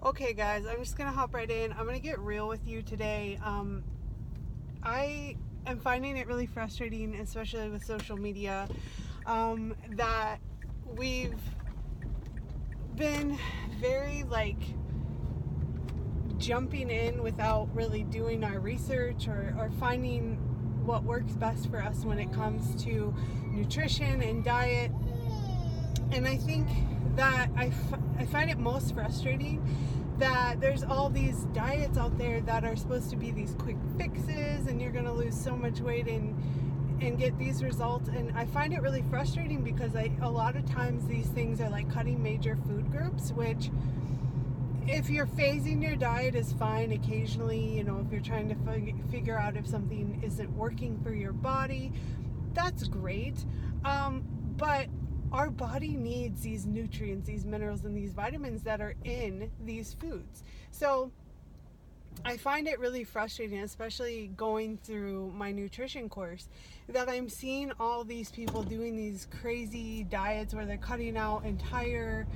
[0.00, 1.72] Okay, guys, I'm just gonna hop right in.
[1.72, 3.36] I'm gonna get real with you today.
[3.44, 3.82] Um,
[4.80, 5.36] I
[5.66, 8.68] am finding it really frustrating, especially with social media,
[9.26, 10.38] um, that
[10.96, 11.42] we've
[12.94, 13.36] been
[13.80, 14.60] very like
[16.36, 20.36] jumping in without really doing our research or, or finding
[20.86, 23.12] what works best for us when it comes to
[23.50, 24.92] nutrition and diet.
[26.12, 26.68] And I think
[27.16, 29.60] that I, f- I find it most frustrating
[30.18, 34.66] that there's all these diets out there that are supposed to be these quick fixes
[34.66, 36.36] and you're going to lose so much weight and
[37.00, 38.08] and get these results.
[38.08, 41.70] And I find it really frustrating because I a lot of times these things are
[41.70, 43.70] like cutting major food groups which
[44.86, 48.56] if you're phasing your diet is fine occasionally you know if you're trying to
[49.10, 51.92] figure out if something isn't working for your body
[52.58, 53.44] that's great.
[53.84, 54.24] Um,
[54.56, 54.88] but
[55.32, 60.42] our body needs these nutrients, these minerals, and these vitamins that are in these foods.
[60.70, 61.10] So
[62.24, 66.48] I find it really frustrating, especially going through my nutrition course,
[66.88, 72.26] that I'm seeing all these people doing these crazy diets where they're cutting out entire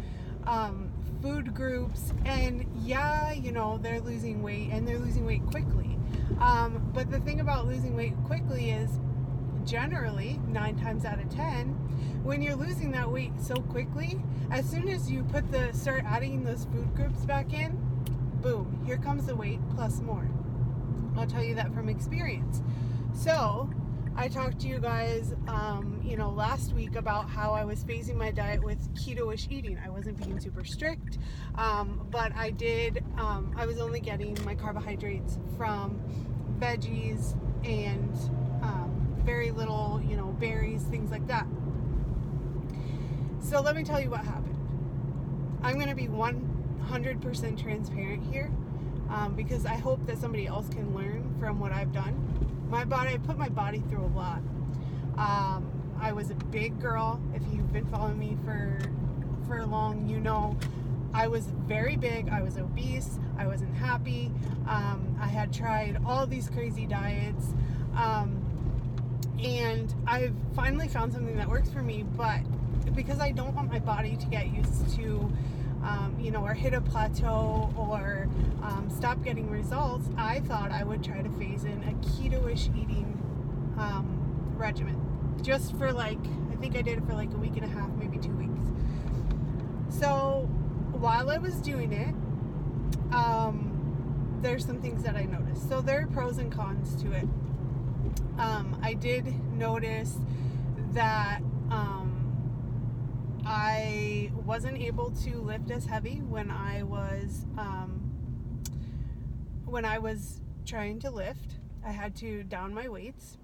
[0.46, 2.12] um, food groups.
[2.24, 5.98] And yeah, you know, they're losing weight and they're losing weight quickly.
[6.40, 8.90] Um, but the thing about losing weight quickly is
[9.64, 11.68] generally, nine times out of ten,
[12.22, 16.44] when you're losing that weight so quickly, as soon as you put the start adding
[16.44, 17.76] those food groups back in,
[18.40, 20.28] boom, here comes the weight plus more.
[21.16, 22.62] I'll tell you that from experience.
[23.14, 23.70] So,
[24.14, 28.16] I talked to you guys, um, you know, last week about how I was phasing
[28.16, 29.78] my diet with keto-ish eating.
[29.82, 31.18] I wasn't being super strict,
[31.54, 33.02] um, but I did.
[33.16, 36.00] Um, I was only getting my carbohydrates from
[36.58, 38.14] veggies and
[39.24, 41.46] very little, you know, berries, things like that.
[43.40, 44.56] So let me tell you what happened.
[45.62, 48.50] I'm going to be 100% transparent here
[49.10, 52.66] um, because I hope that somebody else can learn from what I've done.
[52.68, 54.40] My body, I put my body through a lot.
[55.18, 57.20] Um, I was a big girl.
[57.34, 58.78] If you've been following me for
[59.46, 60.56] for long, you know
[61.14, 62.28] I was very big.
[62.28, 63.18] I was obese.
[63.36, 64.32] I wasn't happy.
[64.66, 67.54] Um, I had tried all these crazy diets.
[67.94, 68.41] Um,
[69.42, 72.40] and I've finally found something that works for me, but
[72.94, 75.30] because I don't want my body to get used to,
[75.82, 78.28] um, you know, or hit a plateau or
[78.62, 83.18] um, stop getting results, I thought I would try to phase in a keto-ish eating
[83.78, 85.00] um, regimen,
[85.42, 86.18] just for like
[86.52, 88.52] I think I did it for like a week and a half, maybe two weeks.
[89.88, 90.48] So
[90.92, 92.14] while I was doing it,
[93.12, 95.68] um, there's some things that I noticed.
[95.68, 97.26] So there are pros and cons to it.
[98.38, 100.16] Um, I did notice
[100.92, 101.40] that
[101.70, 102.32] um,
[103.46, 108.10] I wasn't able to lift as heavy when I was um,
[109.64, 111.58] when I was trying to lift.
[111.84, 113.38] I had to down my weights.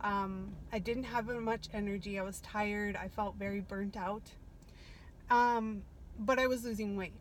[0.00, 2.18] Um, I didn't have much energy.
[2.18, 2.96] I was tired.
[2.96, 4.22] I felt very burnt out.
[5.30, 5.82] Um,
[6.18, 7.12] but I was losing weight.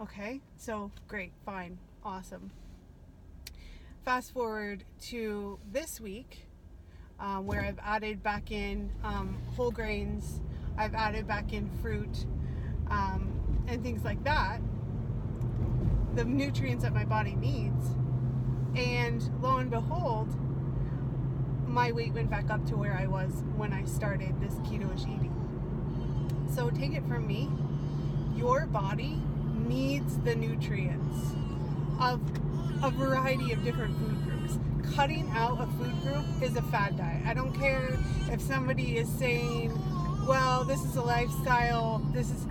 [0.00, 2.52] Okay, so great, fine, awesome.
[4.08, 6.46] Fast forward to this week,
[7.20, 10.40] um, where I've added back in um, whole grains
[10.78, 12.24] I've added back in fruit
[12.88, 14.62] um, and things like that,
[16.14, 17.84] the nutrients that my body needs.
[18.74, 20.34] And lo and behold,
[21.68, 26.46] my weight went back up to where I was when I started this keto-ish eating.
[26.54, 27.50] So take it from me,
[28.34, 29.20] your body
[29.66, 31.34] needs the nutrients
[32.00, 32.22] of
[32.82, 34.58] a variety of different food groups.
[34.94, 37.26] Cutting out a food group is a fad diet.
[37.26, 37.98] I don't care
[38.30, 39.72] if somebody is saying,
[40.26, 42.46] well, this is a lifestyle, this is,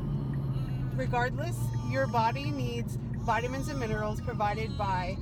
[0.96, 1.58] regardless,
[1.90, 5.18] your body needs vitamins and minerals provided by,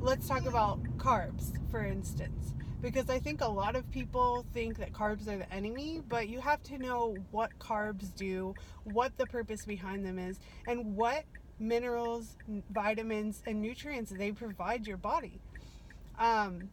[0.00, 2.54] let's talk about carbs, for instance.
[2.80, 6.40] Because I think a lot of people think that carbs are the enemy, but you
[6.40, 8.54] have to know what carbs do,
[8.84, 11.24] what the purpose behind them is, and what
[11.58, 12.36] minerals,
[12.70, 15.40] vitamins, and nutrients they provide your body.
[16.18, 16.70] Um,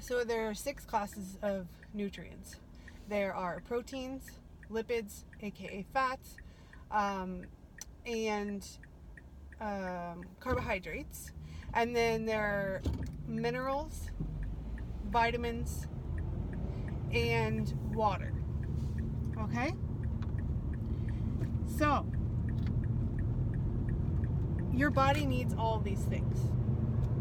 [0.00, 2.56] so there are six classes of nutrients
[3.10, 4.22] there are proteins,
[4.72, 6.36] lipids, aka fats,
[6.92, 7.42] um,
[8.06, 8.64] and
[9.60, 11.32] um, carbohydrates.
[11.74, 12.82] And then there are
[13.26, 14.10] minerals,
[15.10, 15.88] vitamins,
[17.12, 18.32] and water.
[19.42, 19.72] Okay?
[21.76, 22.06] So,
[24.74, 26.38] your body needs all these things.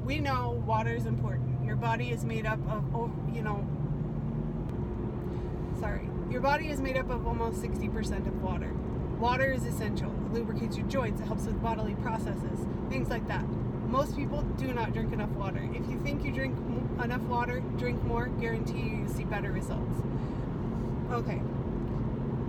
[0.04, 1.66] We know water is important.
[1.66, 3.68] Your body is made up of, oh, you know,
[5.80, 8.74] sorry, your body is made up of almost 60% of water.
[9.19, 10.10] Water is essential.
[10.10, 11.22] It lubricates your joints.
[11.22, 12.60] It helps with bodily processes,
[12.90, 13.48] things like that.
[13.88, 15.68] Most people do not drink enough water.
[15.74, 16.56] If you think you drink
[17.04, 18.28] enough water, drink more.
[18.28, 20.00] Guarantee you, you see better results.
[21.12, 21.42] Okay.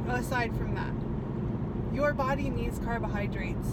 [0.09, 0.93] Aside from that,
[1.95, 3.69] your body needs carbohydrates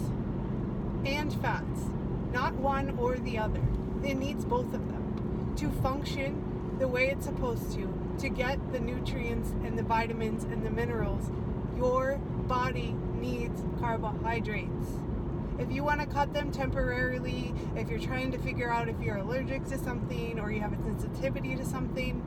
[1.04, 1.90] and fats,
[2.32, 3.62] not one or the other.
[4.04, 8.80] It needs both of them to function the way it's supposed to, to get the
[8.80, 11.30] nutrients and the vitamins and the minerals.
[11.76, 14.88] Your body needs carbohydrates.
[15.58, 19.16] If you want to cut them temporarily, if you're trying to figure out if you're
[19.16, 22.22] allergic to something or you have a sensitivity to something,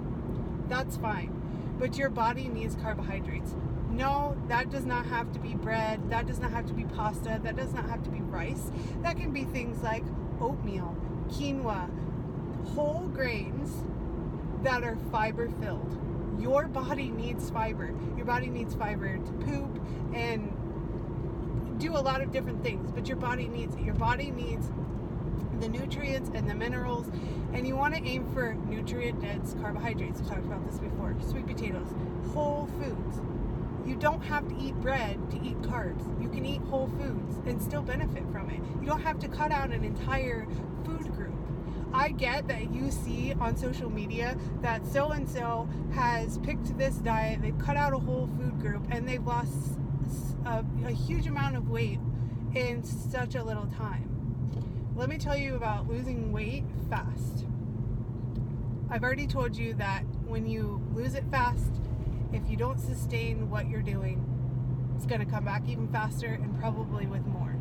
[0.67, 1.37] that's fine.
[1.79, 3.55] But your body needs carbohydrates.
[3.91, 6.09] No, that does not have to be bread.
[6.09, 7.39] That does not have to be pasta.
[7.43, 8.71] That does not have to be rice.
[9.01, 10.03] That can be things like
[10.39, 10.95] oatmeal,
[11.29, 11.89] quinoa,
[12.69, 13.83] whole grains
[14.63, 15.97] that are fiber filled.
[16.39, 17.93] Your body needs fiber.
[18.15, 19.79] Your body needs fiber to poop
[20.13, 20.51] and
[21.79, 23.81] do a lot of different things, but your body needs it.
[23.81, 24.69] Your body needs
[25.59, 27.07] the nutrients and the minerals,
[27.53, 30.21] and you want to aim for nutrient dense carbohydrates.
[30.21, 31.15] We talked about this before.
[31.27, 31.87] Sweet potatoes,
[32.33, 33.19] whole foods.
[33.85, 36.21] You don't have to eat bread to eat carbs.
[36.21, 38.59] You can eat whole foods and still benefit from it.
[38.79, 40.47] You don't have to cut out an entire
[40.85, 41.33] food group.
[41.93, 46.95] I get that you see on social media that so and so has picked this
[46.95, 49.77] diet, they've cut out a whole food group, and they've lost
[50.45, 51.99] a, a huge amount of weight
[52.55, 54.07] in such a little time.
[54.95, 57.45] Let me tell you about losing weight fast.
[58.89, 61.80] I've already told you that when you lose it fast,
[62.33, 64.25] if you don't sustain what you're doing,
[64.95, 67.55] it's going to come back even faster and probably with more.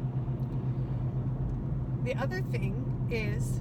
[2.05, 3.61] The other thing is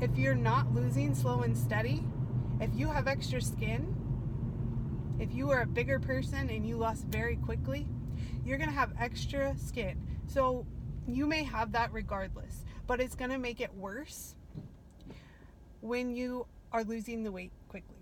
[0.00, 2.04] if you're not losing slow and steady,
[2.60, 3.96] if you have extra skin,
[5.18, 7.86] if you are a bigger person and you lost very quickly,
[8.44, 10.00] you're going to have extra skin.
[10.26, 10.66] So
[11.06, 14.34] you may have that regardless, but it's going to make it worse
[15.80, 17.96] when you are losing the weight quickly.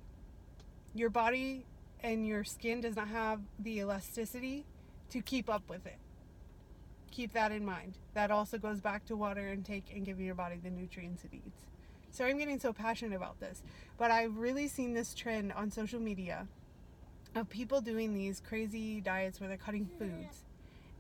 [0.94, 1.66] Your body
[2.02, 4.64] and your skin does not have the elasticity
[5.10, 5.98] to keep up with it.
[7.10, 7.98] Keep that in mind.
[8.14, 11.66] That also goes back to water intake and giving your body the nutrients it needs.
[12.12, 13.62] Sorry, I'm getting so passionate about this,
[13.98, 16.46] but I've really seen this trend on social media
[17.34, 20.44] of people doing these crazy diets where they're cutting foods.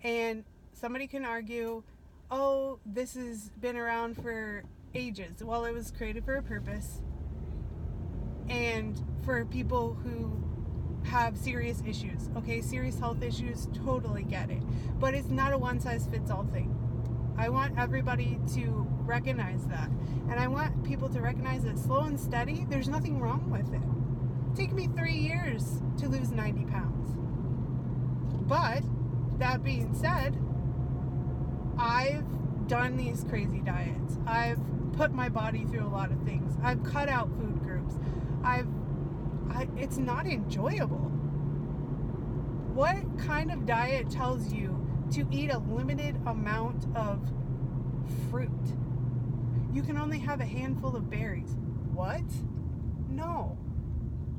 [0.02, 1.82] And somebody can argue,
[2.30, 4.62] oh, this has been around for
[4.94, 5.42] ages.
[5.42, 7.00] Well, it was created for a purpose.
[8.48, 10.49] And for people who
[11.04, 14.62] have serious issues, okay, serious health issues, totally get it.
[14.98, 16.76] But it's not a one size fits all thing.
[17.36, 19.88] I want everybody to recognize that.
[20.30, 24.56] And I want people to recognize that slow and steady, there's nothing wrong with it.
[24.56, 27.16] Take me three years to lose 90 pounds.
[28.46, 28.82] But
[29.38, 30.38] that being said,
[31.78, 32.26] I've
[32.68, 34.18] done these crazy diets.
[34.26, 34.60] I've
[34.92, 36.56] put my body through a lot of things.
[36.62, 37.94] I've cut out food groups.
[38.44, 38.68] I've
[39.50, 41.10] I, it's not enjoyable.
[42.74, 44.76] What kind of diet tells you
[45.12, 47.20] to eat a limited amount of
[48.30, 48.50] fruit?
[49.72, 51.56] You can only have a handful of berries.
[51.92, 52.24] What?
[53.08, 53.58] No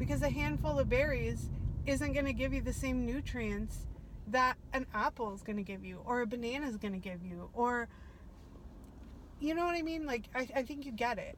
[0.02, 1.52] because a handful of berries
[1.86, 3.86] isn't going to give you the same nutrients
[4.26, 7.24] that an apple is going to give you or a banana is going to give
[7.24, 7.88] you or
[9.40, 11.38] you know what i mean like I, I think you get it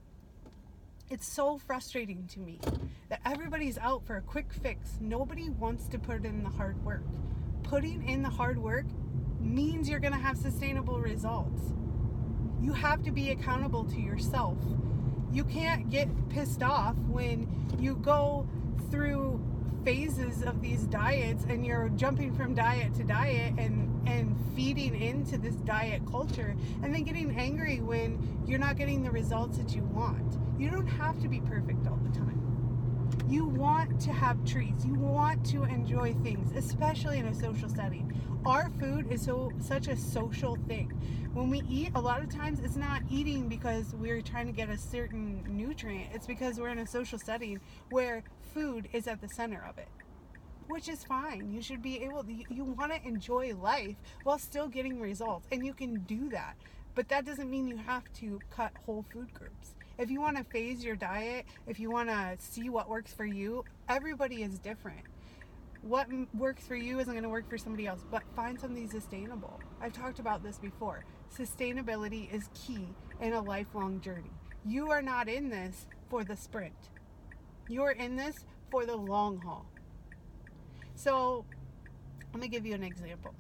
[1.10, 2.60] it's so frustrating to me
[3.10, 4.98] that everybody's out for a quick fix.
[5.00, 7.03] Nobody wants to put in the hard work.
[7.63, 8.86] Putting in the hard work
[9.39, 11.62] means you're going to have sustainable results.
[12.62, 14.57] You have to be accountable to yourself.
[15.31, 17.48] You can't get pissed off when
[17.79, 18.48] you go
[18.89, 19.43] through
[19.83, 25.37] phases of these diets and you're jumping from diet to diet and and feeding into
[25.37, 29.81] this diet culture and then getting angry when you're not getting the results that you
[29.83, 30.37] want.
[30.59, 32.32] You don't have to be perfect all the time.
[33.27, 34.86] You want to have treats.
[34.86, 38.13] You want to enjoy things, especially in a social setting.
[38.46, 40.89] Our food is so such a social thing.
[41.34, 44.70] When we eat, a lot of times it's not eating because we're trying to get
[44.70, 46.10] a certain nutrient.
[46.13, 49.88] It's because we're in a social setting where food is at the center of it
[50.68, 51.51] which is fine.
[51.53, 55.65] You should be able to, you want to enjoy life while still getting results, and
[55.65, 56.56] you can do that.
[56.96, 59.75] But that doesn't mean you have to cut whole food groups.
[60.03, 63.24] If you want to phase your diet, if you want to see what works for
[63.25, 65.00] you, everybody is different.
[65.81, 69.62] What works for you isn't going to work for somebody else, but find something sustainable.
[69.79, 71.05] I've talked about this before.
[71.33, 72.89] Sustainability is key
[73.22, 74.33] in a lifelong journey.
[74.65, 76.75] You are not in this for the sprint,
[77.69, 79.65] you're in this for the long haul.
[80.95, 81.45] So,
[82.33, 83.33] let me give you an example.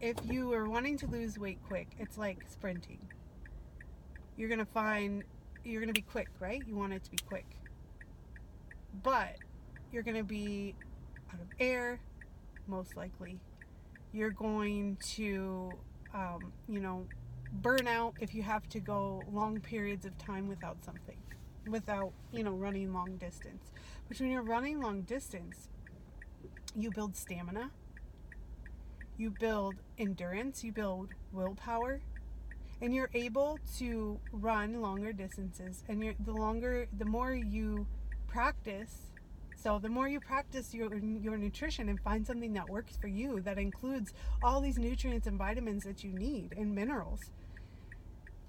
[0.00, 2.98] if you are wanting to lose weight quick, it's like sprinting.
[4.36, 5.24] You're going to find
[5.64, 6.62] you're going to be quick, right?
[6.66, 7.46] You want it to be quick.
[9.02, 9.36] But
[9.92, 10.74] you're going to be
[11.32, 12.00] out of air,
[12.66, 13.38] most likely.
[14.12, 15.72] You're going to,
[16.14, 17.06] um, you know,
[17.52, 21.16] burn out if you have to go long periods of time without something,
[21.66, 23.70] without, you know, running long distance.
[24.08, 25.68] But when you're running long distance,
[26.74, 27.70] you build stamina,
[29.16, 32.00] you build endurance, you build willpower,
[32.82, 35.84] and you're able to run longer distances.
[35.88, 37.86] And you're, the longer, the more you
[38.26, 39.12] practice,
[39.56, 43.40] so the more you practice your your nutrition and find something that works for you
[43.42, 44.12] that includes
[44.42, 47.20] all these nutrients and vitamins that you need and minerals,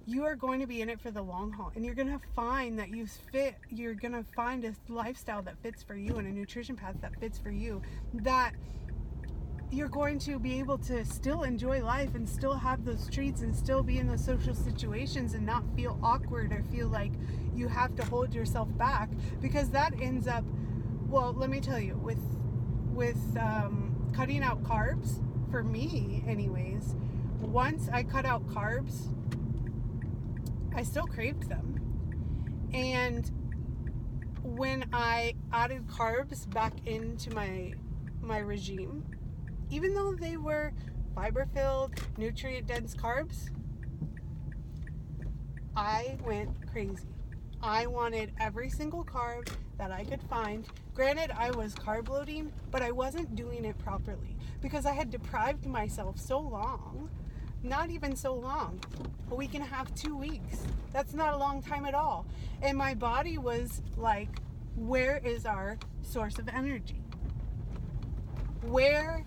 [0.07, 2.19] you are going to be in it for the long haul and you're going to
[2.35, 6.27] find that you fit you're going to find a lifestyle that fits for you and
[6.27, 7.81] a nutrition path that fits for you
[8.13, 8.53] that
[9.73, 13.55] you're going to be able to still enjoy life and still have those treats and
[13.55, 17.11] still be in those social situations and not feel awkward or feel like
[17.55, 19.09] you have to hold yourself back
[19.41, 20.43] because that ends up
[21.07, 22.21] well let me tell you with
[22.93, 26.95] with um, cutting out carbs for me anyways
[27.41, 29.07] once i cut out carbs
[30.75, 31.79] I still craved them.
[32.73, 33.29] And
[34.43, 37.73] when I added carbs back into my
[38.21, 39.03] my regime,
[39.73, 40.71] even though they were
[41.15, 43.49] fiber filled, nutrient dense carbs,
[45.75, 47.07] I went crazy.
[47.61, 50.67] I wanted every single carb that I could find.
[50.93, 55.65] Granted, I was carb loading, but I wasn't doing it properly because I had deprived
[55.65, 57.09] myself so long
[57.63, 58.79] not even so long.
[59.31, 60.63] A week and a half, two weeks.
[60.91, 62.25] That's not a long time at all.
[62.61, 64.39] And my body was like,
[64.75, 67.01] where is our source of energy?
[68.63, 69.25] Where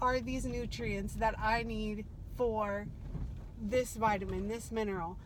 [0.00, 2.04] are these nutrients that I need
[2.36, 2.86] for
[3.60, 5.16] this vitamin, this mineral?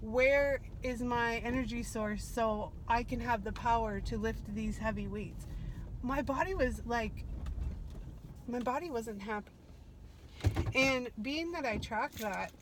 [0.00, 5.06] Where is my energy source so I can have the power to lift these heavy
[5.06, 5.46] weights?
[6.02, 7.24] My body was like,
[8.48, 9.50] my body wasn't happy.
[10.74, 12.52] And being that I track that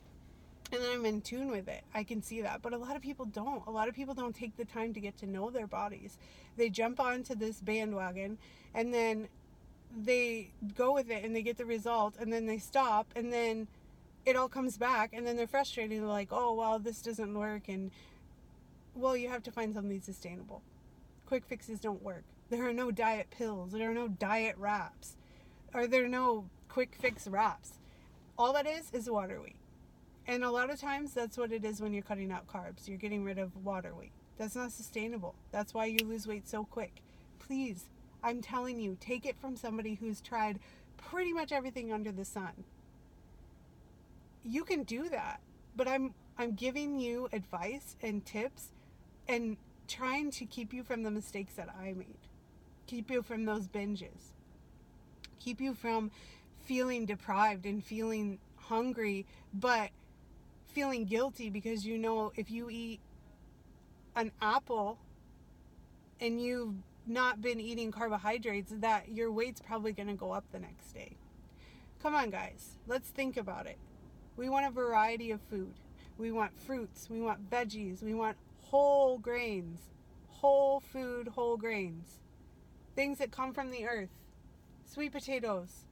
[0.73, 2.63] and I'm in tune with it, I can see that.
[2.63, 3.65] But a lot of people don't.
[3.69, 6.19] A lot of people don't take the time to get to know their bodies.
[6.57, 8.39] They jump onto this bandwagon
[8.75, 9.29] and then
[9.97, 13.67] they go with it and they get the result and then they stop and then
[14.27, 16.01] it all comes back and then they're frustrated.
[16.01, 17.69] They're like, oh, well, this doesn't work.
[17.69, 17.91] And
[18.95, 20.63] well, you have to find something sustainable.
[21.27, 22.25] Quick fixes don't work.
[22.51, 23.73] There are no diet pills.
[23.73, 25.17] There are no diet wraps.
[25.75, 27.73] Are there no quick fix wraps.
[28.39, 29.57] All that is is water weight.
[30.27, 32.87] And a lot of times that's what it is when you're cutting out carbs.
[32.87, 34.13] You're getting rid of water weight.
[34.37, 35.35] That's not sustainable.
[35.51, 37.03] That's why you lose weight so quick.
[37.41, 37.87] Please,
[38.23, 40.59] I'm telling you, take it from somebody who's tried
[40.97, 42.65] pretty much everything under the sun.
[44.45, 45.41] You can do that,
[45.77, 48.71] but I'm I'm giving you advice and tips
[49.27, 49.57] and
[49.89, 52.19] trying to keep you from the mistakes that I made.
[52.87, 54.33] Keep you from those binges.
[55.41, 56.11] Keep you from
[56.65, 59.91] feeling deprived and feeling hungry, but
[60.67, 63.01] feeling guilty because you know if you eat
[64.15, 64.99] an apple
[66.21, 66.75] and you've
[67.09, 71.17] not been eating carbohydrates, that your weight's probably going to go up the next day.
[72.03, 73.79] Come on, guys, let's think about it.
[74.37, 75.75] We want a variety of food.
[76.19, 79.79] We want fruits, we want veggies, we want whole grains,
[80.27, 82.19] whole food, whole grains,
[82.97, 84.11] things that come from the earth,
[84.85, 85.85] sweet potatoes,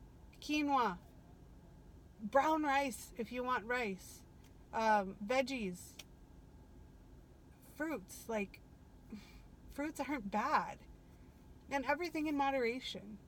[0.42, 0.98] quinoa,
[2.20, 4.20] brown rice if you want rice,
[4.74, 5.76] um, veggies,
[7.76, 8.24] fruits.
[8.26, 8.60] Like,
[9.74, 10.78] fruits aren't bad.
[11.70, 13.18] And everything in moderation.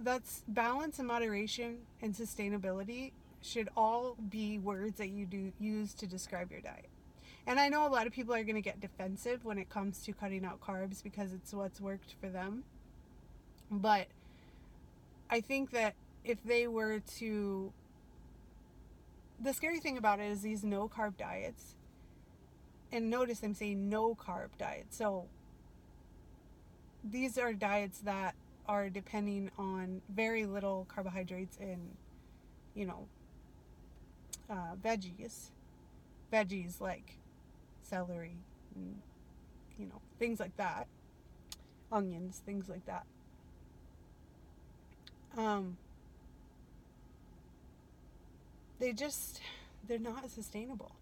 [0.00, 3.12] That's balance and moderation and sustainability
[3.42, 6.88] should all be words that you do use to describe your diet.
[7.46, 10.02] And I know a lot of people are going to get defensive when it comes
[10.04, 12.64] to cutting out carbs because it's what's worked for them.
[13.70, 14.08] But
[15.30, 17.72] I think that if they were to
[19.40, 21.74] the scary thing about it is these no carb diets
[22.90, 24.86] and notice I'm saying no carb diet.
[24.90, 25.26] So
[27.04, 28.34] these are diets that
[28.66, 31.96] are depending on very little carbohydrates and
[32.74, 33.06] you know
[34.50, 35.50] uh, veggies.
[36.32, 37.18] Veggies like
[37.82, 38.36] celery
[38.74, 38.96] and
[39.78, 40.86] you know things like that.
[41.90, 43.06] Onions things like that.
[45.36, 45.76] Um,
[48.78, 49.40] they just
[49.86, 50.92] they're not sustainable.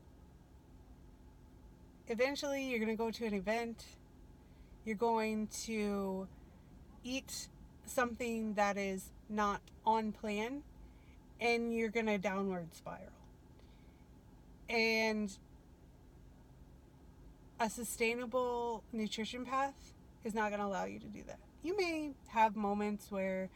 [2.09, 3.85] Eventually you're going to go to an event
[4.87, 6.29] you're going to
[7.03, 7.49] eat
[7.85, 10.63] something that is not on plan
[11.41, 13.03] and you're going to downward spiral.
[14.71, 15.37] And
[17.59, 19.93] a sustainable nutrition path
[20.25, 21.39] is not going to allow you to do that.
[21.63, 23.51] You may have moments where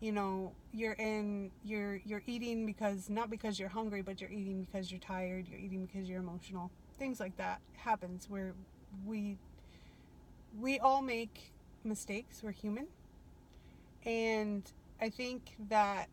[0.00, 4.62] you know you're in you're you're eating because not because you're hungry but you're eating
[4.62, 8.54] because you're tired you're eating because you're emotional things like that happens where
[9.04, 9.36] we
[10.60, 11.52] we all make
[11.84, 12.86] mistakes we're human
[14.04, 16.08] and i think that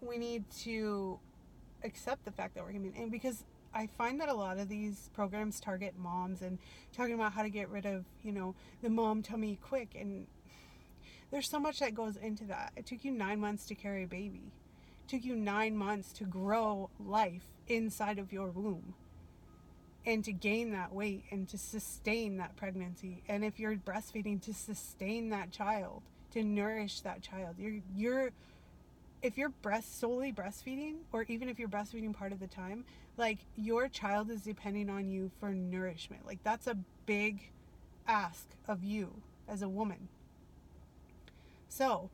[0.00, 1.18] we need to
[1.84, 5.08] accept the fact that we're human and because I find that a lot of these
[5.14, 6.58] programs target moms and
[6.94, 10.26] talking about how to get rid of, you know, the mom tummy quick and
[11.30, 12.72] there's so much that goes into that.
[12.76, 14.52] It took you 9 months to carry a baby.
[15.06, 18.94] It took you 9 months to grow life inside of your womb
[20.04, 23.22] and to gain that weight and to sustain that pregnancy.
[23.28, 27.56] And if you're breastfeeding to sustain that child, to nourish that child.
[27.58, 28.30] You're you're
[29.22, 32.84] if you're breast solely breastfeeding or even if you're breastfeeding part of the time
[33.16, 37.52] like your child is depending on you for nourishment like that's a big
[38.08, 40.08] ask of you as a woman
[41.68, 42.10] so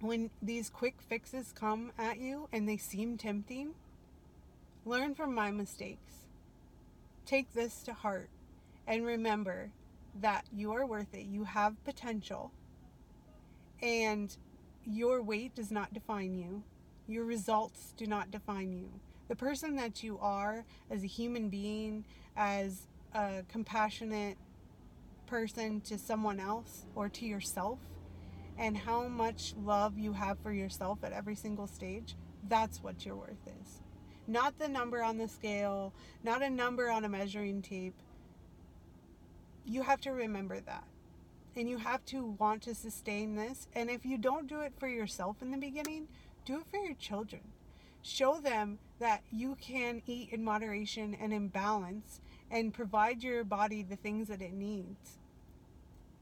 [0.00, 3.74] when these quick fixes come at you and they seem tempting
[4.86, 6.25] learn from my mistakes
[7.26, 8.30] take this to heart
[8.86, 9.70] and remember
[10.20, 12.52] that you are worth it you have potential
[13.82, 14.36] and
[14.86, 16.62] your weight does not define you.
[17.08, 18.88] Your results do not define you.
[19.28, 22.04] The person that you are as a human being,
[22.36, 24.38] as a compassionate
[25.26, 27.80] person to someone else or to yourself,
[28.58, 32.14] and how much love you have for yourself at every single stage,
[32.48, 33.80] that's what your worth is.
[34.26, 35.92] Not the number on the scale,
[36.24, 37.94] not a number on a measuring tape.
[39.64, 40.84] You have to remember that
[41.56, 43.66] and you have to want to sustain this.
[43.74, 46.06] And if you don't do it for yourself in the beginning,
[46.44, 47.40] do it for your children.
[48.02, 53.82] Show them that you can eat in moderation and in balance and provide your body
[53.82, 55.18] the things that it needs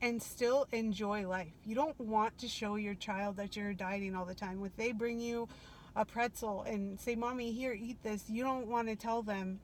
[0.01, 1.53] and still enjoy life.
[1.65, 4.65] You don't want to show your child that you're dieting all the time.
[4.65, 5.49] If they bring you
[5.97, 9.61] a pretzel and say, Mommy, here, eat this, you don't want to tell them,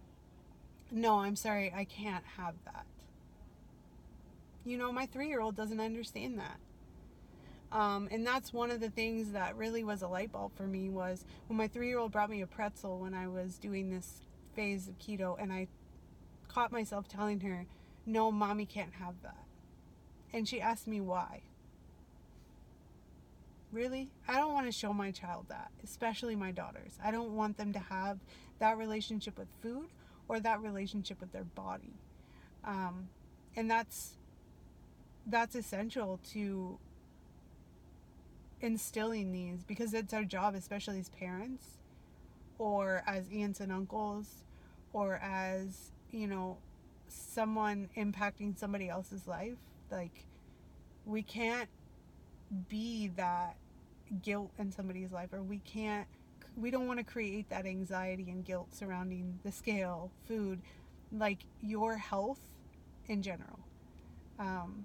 [0.91, 2.87] No, I'm sorry, I can't have that.
[4.65, 6.59] You know, my three year old doesn't understand that.
[7.73, 10.91] Um, and that's one of the things that really was a light bulb for me
[10.91, 14.23] was when my three year old brought me a pretzel when I was doing this
[14.55, 15.69] phase of keto, and I
[16.49, 17.67] caught myself telling her,
[18.07, 19.45] No, mommy can't have that.
[20.33, 21.43] And she asked me why.
[23.73, 24.11] Really?
[24.27, 26.99] I don't want to show my child that, especially my daughters.
[27.03, 28.19] I don't want them to have
[28.59, 29.87] that relationship with food
[30.29, 31.95] or that relationship with their body.
[32.65, 33.09] Um,
[33.57, 34.15] and that's
[35.27, 36.79] that's essential to
[38.61, 41.79] instilling these because it's our job, especially as parents
[42.59, 44.45] or as aunts and uncles
[44.93, 46.59] or as, you know,
[47.09, 49.57] someone impacting somebody else's life.
[49.91, 50.27] Like,
[51.07, 51.69] we can't
[52.69, 53.57] be that
[54.23, 56.07] guilt in somebody's life or we can't
[56.57, 60.61] we don't want to create that anxiety and guilt surrounding the scale food
[61.13, 62.41] like your health
[63.07, 63.61] in general
[64.41, 64.85] um,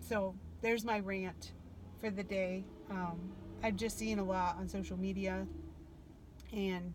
[0.00, 1.52] so there's my rant
[2.00, 2.64] for the day.
[2.90, 3.32] Um,
[3.62, 5.46] I've just seen a lot on social media,
[6.52, 6.94] and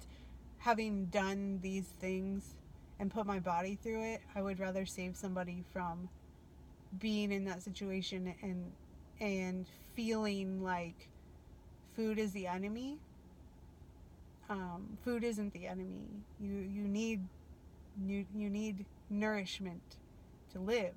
[0.57, 2.55] having done these things
[2.99, 6.09] and put my body through it, I would rather save somebody from
[6.97, 8.71] being in that situation and
[9.19, 11.10] and feeling like
[11.95, 12.97] food is the enemy.
[14.49, 16.08] Um, food isn't the enemy.
[16.39, 17.21] You you need
[18.05, 19.97] you, you need nourishment
[20.53, 20.93] to live.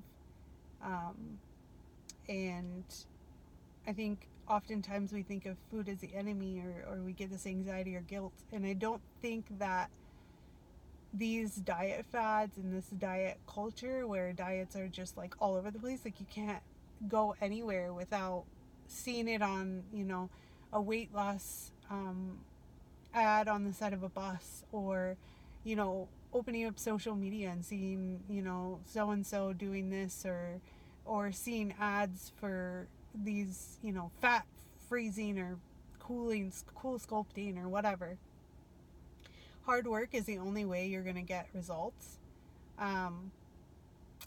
[0.82, 1.38] Um,
[2.28, 2.84] and
[3.86, 7.46] I think oftentimes we think of food as the enemy or, or we get this
[7.46, 8.32] anxiety or guilt.
[8.52, 9.90] And I don't think that
[11.14, 15.78] these diet fads and this diet culture where diets are just like all over the
[15.78, 16.62] place, like you can't
[17.08, 18.44] go anywhere without
[18.86, 20.30] seeing it on, you know,
[20.72, 22.38] a weight loss um,
[23.14, 25.16] ad on the side of a bus or,
[25.64, 30.24] you know, opening up social media and seeing, you know, so and so doing this
[30.24, 30.60] or,
[31.04, 34.46] or seeing ads for these, you know, fat
[34.88, 35.56] freezing or
[35.98, 38.16] cooling, cool sculpting or whatever.
[39.64, 42.18] Hard work is the only way you're going to get results.
[42.78, 43.30] Um,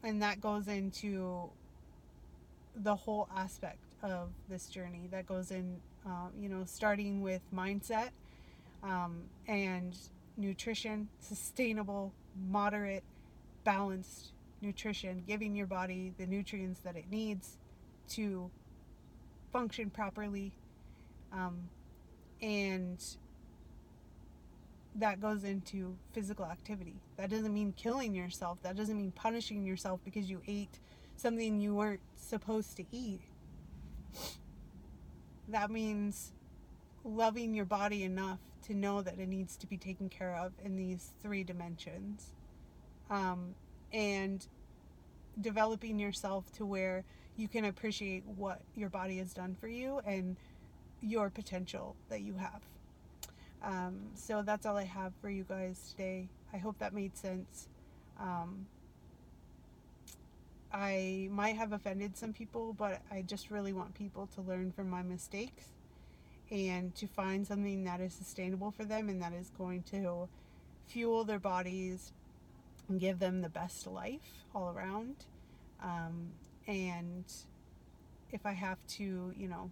[0.04, 1.50] and that goes into
[2.84, 5.08] the whole aspect of this journey.
[5.12, 8.10] That goes in, uh, you know, starting with mindset
[8.84, 9.96] um, and
[10.38, 12.14] nutrition, sustainable,
[12.50, 13.04] moderate,
[13.64, 17.58] balanced nutrition, giving your body the nutrients that it needs
[18.10, 18.50] to
[19.52, 20.52] function properly.
[21.32, 21.70] Um,
[22.42, 23.04] and
[24.96, 26.96] that goes into physical activity.
[27.18, 28.62] That doesn't mean killing yourself.
[28.64, 30.80] That doesn't mean punishing yourself because you ate
[31.16, 33.22] something you weren't supposed to eat.
[35.50, 36.32] That means
[37.04, 40.76] loving your body enough to know that it needs to be taken care of in
[40.76, 42.34] these three dimensions.
[43.10, 43.54] Um,
[43.94, 44.46] and
[45.40, 47.04] developing yourself to where
[47.38, 50.38] you can appreciate what your body has done for you and
[51.02, 52.62] your potential that you have.
[53.64, 56.30] Um, so that's all I have for you guys today.
[56.54, 57.68] I hope that made sense.
[58.20, 58.68] Um,
[60.76, 64.90] I might have offended some people, but I just really want people to learn from
[64.90, 65.70] my mistakes
[66.52, 70.28] and to find something that is sustainable for them and that is going to
[70.86, 72.12] fuel their bodies
[72.90, 75.16] and give them the best life all around.
[75.82, 76.32] Um,
[76.68, 77.24] and
[78.34, 79.72] if I have to, you know,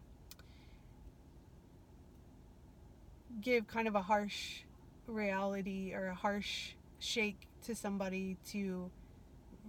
[3.42, 4.62] give kind of a harsh
[5.06, 8.90] reality or a harsh shake to somebody to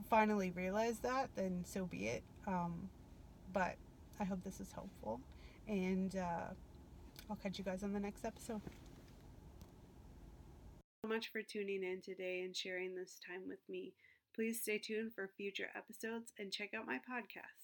[0.09, 2.23] finally realize that, then so be it.
[2.47, 2.89] Um,
[3.53, 3.77] but
[4.21, 5.21] I hope this is helpful.
[5.69, 6.53] And uh,
[7.31, 8.61] I'll catch you guys on the next episode.
[11.05, 13.93] so much for tuning in today and sharing this time with me.
[14.35, 17.64] Please stay tuned for future episodes and check out my podcast.